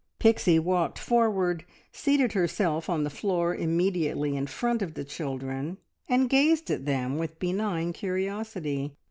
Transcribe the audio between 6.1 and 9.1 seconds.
gazed at them with benign curiosity.